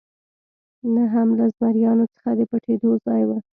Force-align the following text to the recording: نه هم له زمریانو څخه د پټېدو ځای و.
نه 0.93 1.03
هم 1.13 1.27
له 1.37 1.45
زمریانو 1.55 2.05
څخه 2.13 2.29
د 2.39 2.41
پټېدو 2.51 2.91
ځای 3.05 3.23
و. 3.27 3.31